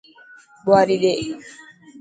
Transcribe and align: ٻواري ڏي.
ٻواري 0.63 0.97
ڏي. 1.01 1.11